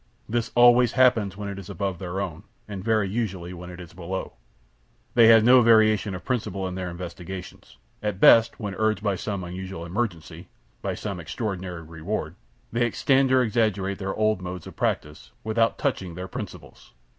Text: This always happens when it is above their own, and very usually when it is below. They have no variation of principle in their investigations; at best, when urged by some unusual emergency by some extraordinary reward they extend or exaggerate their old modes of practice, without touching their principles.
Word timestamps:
This 0.27 0.49
always 0.55 0.93
happens 0.93 1.37
when 1.37 1.47
it 1.47 1.59
is 1.59 1.69
above 1.69 1.99
their 1.99 2.19
own, 2.19 2.41
and 2.67 2.83
very 2.83 3.07
usually 3.07 3.53
when 3.53 3.69
it 3.69 3.79
is 3.79 3.93
below. 3.93 4.33
They 5.13 5.27
have 5.27 5.43
no 5.43 5.61
variation 5.61 6.15
of 6.15 6.25
principle 6.25 6.67
in 6.67 6.73
their 6.73 6.89
investigations; 6.89 7.77
at 8.01 8.19
best, 8.19 8.59
when 8.59 8.73
urged 8.73 9.03
by 9.03 9.15
some 9.15 9.43
unusual 9.43 9.85
emergency 9.85 10.47
by 10.81 10.95
some 10.95 11.19
extraordinary 11.19 11.83
reward 11.83 12.33
they 12.71 12.83
extend 12.83 13.31
or 13.31 13.43
exaggerate 13.43 13.99
their 13.99 14.15
old 14.15 14.41
modes 14.41 14.65
of 14.65 14.75
practice, 14.75 15.33
without 15.43 15.77
touching 15.77 16.15
their 16.15 16.27
principles. 16.27 16.93